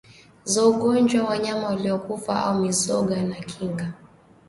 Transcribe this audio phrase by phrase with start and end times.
[0.43, 3.93] za ugonjwa wanyama waliokufa au mizoga na kinga